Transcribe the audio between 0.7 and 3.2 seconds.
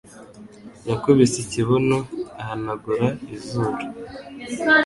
Yakubise ikibuno ahanagura